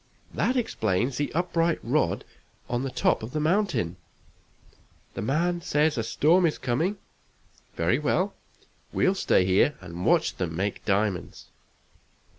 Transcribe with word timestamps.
That 0.33 0.55
explains 0.57 1.17
the 1.17 1.31
upright 1.35 1.77
rod 1.83 2.25
on 2.67 2.81
the 2.81 2.89
top 2.89 3.21
of 3.21 3.33
the 3.33 3.39
mountain. 3.39 3.97
The 5.13 5.21
man 5.21 5.61
says 5.61 5.95
a 5.95 6.01
storm 6.01 6.47
is 6.47 6.57
coming 6.57 6.97
very 7.75 7.99
well; 7.99 8.33
we'll 8.91 9.13
stay 9.13 9.45
here 9.45 9.75
and 9.79 10.03
watch 10.03 10.37
them 10.37 10.55
make 10.55 10.83
diamonds!" 10.85 11.49